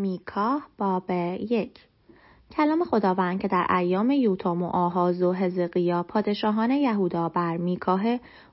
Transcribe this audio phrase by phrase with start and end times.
[0.00, 1.80] میکاه باب یک.
[2.56, 8.02] کلام خداوند که در ایام یوتام و آهاز و هزقیا پادشاهان یهودا بر میکاه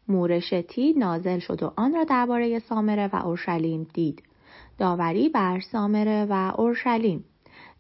[0.07, 4.23] مورشتی نازل شد و آن را درباره سامره و اورشلیم دید.
[4.78, 7.24] داوری بر سامره و اورشلیم.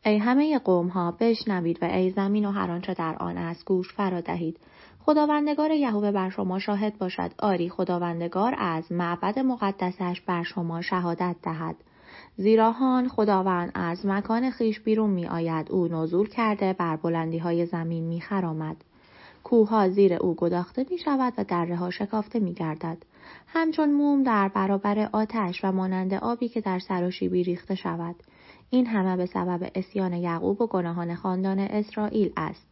[0.05, 3.93] ای همه قوم ها بشنوید و ای زمین و هر آنچه در آن است گوش
[3.93, 4.59] فرا دهید.
[4.99, 7.31] خداوندگار یهوه بر شما شاهد باشد.
[7.39, 11.75] آری خداوندگار از معبد مقدسش بر شما شهادت دهد.
[12.37, 17.65] زیرا هان خداوند از مکان خیش بیرون می آید او نزول کرده بر بلندی های
[17.65, 18.77] زمین می خرامد.
[19.43, 22.97] کوها زیر او گداخته می شود و دره ها شکافته می گردد.
[23.47, 28.15] همچون موم در برابر آتش و مانند آبی که در سراشیبی ریخته شود.
[28.69, 32.67] این همه به سبب اسیان یعقوب و گناهان خاندان اسرائیل است.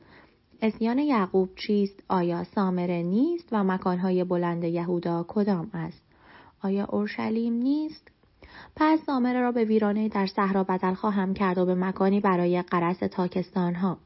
[0.62, 6.02] اسیان یعقوب چیست؟ آیا سامره نیست و مکانهای بلند یهودا کدام است؟
[6.64, 8.12] آیا اورشلیم نیست؟
[8.76, 13.00] پس سامره را به ویرانه در صحرا بدل خواهم کرد و به مکانی برای قرس
[13.12, 13.98] تاکستانها.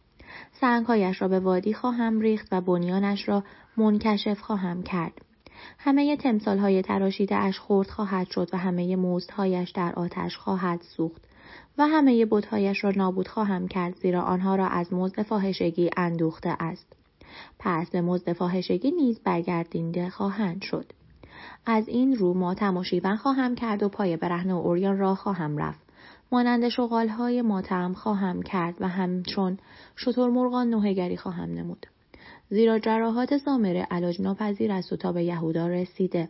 [0.61, 3.43] سنگهایش را به وادی خواهم ریخت و بنیانش را
[3.77, 5.21] منکشف خواهم کرد.
[5.77, 11.21] همه تمثال های تراشیده اش خورد خواهد شد و همه موزهایش در آتش خواهد سوخت
[11.77, 16.95] و همه بتهایش را نابود خواهم کرد زیرا آنها را از مزد فاحشگی اندوخته است.
[17.59, 20.93] پس به مزد فاحشگی نیز برگردینده خواهند شد.
[21.65, 25.57] از این رو ماتم و شیون خواهم کرد و پای برهنه و اوریان را خواهم
[25.57, 25.79] رفت.
[26.31, 29.57] مانند های ماتم خواهم کرد و همچون
[29.95, 31.85] شطور مرغان نوهگری خواهم نمود.
[32.49, 36.29] زیرا جراحات سامره علاج ناپذیر است و تا به یهودا رسیده.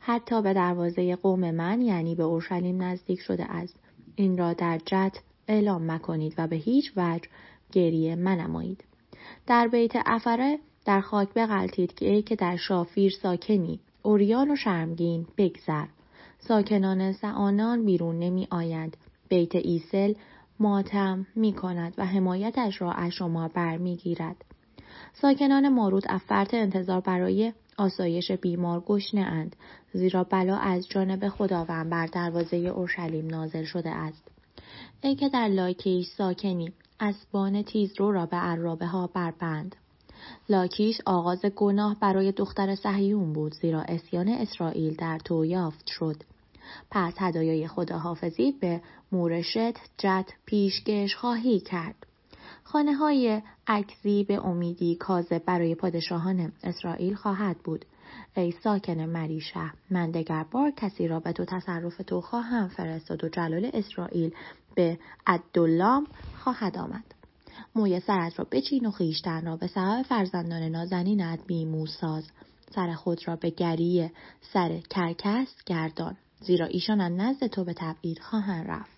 [0.00, 3.76] حتی به دروازه قوم من یعنی به اورشلیم نزدیک شده است.
[4.16, 7.28] این را در جت اعلام مکنید و به هیچ وجه
[7.72, 8.84] گریه منمایید.
[9.46, 15.26] در بیت افره در خاک بغلتید که ای که در شافیر ساکنی اوریان و شرمگین
[15.36, 15.86] بگذر.
[16.38, 18.96] ساکنان سعانان بیرون نمی آیند
[19.28, 20.14] بیت ایسل
[20.60, 24.36] ماتم می کند و حمایتش را از شما برمیگیرد.
[25.12, 29.56] ساکنان ماروت افرت انتظار برای آسایش بیمار گشنه اند
[29.92, 34.28] زیرا بلا از جانب خداوند بر دروازه اورشلیم نازل شده است.
[35.02, 39.76] ای که در لایکیش ساکنی اسبان تیزرو را به عرابه ها بربند.
[40.48, 46.16] لاکیش آغاز گناه برای دختر صهیون بود زیرا اسیان اسرائیل در تو یافت شد.
[46.90, 48.80] پس هدایای خداحافظی به
[49.12, 52.06] مورشت جت پیشگش خواهی کرد.
[52.64, 57.84] خانه های عکزی به امیدی کاذب برای پادشاهان اسرائیل خواهد بود.
[58.36, 63.28] ای ساکن مریشه من دگر بار کسی را به تو تصرف تو خواهم فرستاد و
[63.28, 64.34] جلال اسرائیل
[64.74, 67.04] به عدالام خواهد آمد.
[67.76, 72.24] موی سرت را بچین و خیشتن را به سبب فرزندان نازنینت بیمو ساز
[72.74, 74.12] سر خود را به گریه
[74.52, 78.93] سر کرکس گردان زیرا ایشان نزد تو به تبعید خواهند رفت.